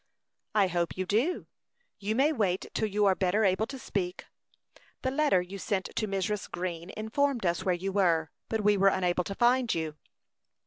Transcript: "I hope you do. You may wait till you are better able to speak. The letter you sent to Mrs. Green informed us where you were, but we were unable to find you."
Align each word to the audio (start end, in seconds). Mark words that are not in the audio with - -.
"I 0.55 0.65
hope 0.65 0.97
you 0.97 1.05
do. 1.05 1.45
You 1.99 2.15
may 2.15 2.33
wait 2.33 2.65
till 2.73 2.87
you 2.87 3.05
are 3.05 3.13
better 3.13 3.45
able 3.45 3.67
to 3.67 3.77
speak. 3.77 4.25
The 5.03 5.11
letter 5.11 5.43
you 5.43 5.59
sent 5.59 5.95
to 5.95 6.07
Mrs. 6.07 6.49
Green 6.49 6.89
informed 6.97 7.45
us 7.45 7.63
where 7.63 7.75
you 7.75 7.91
were, 7.91 8.31
but 8.49 8.61
we 8.61 8.77
were 8.77 8.87
unable 8.87 9.23
to 9.23 9.35
find 9.35 9.71
you." 9.75 9.97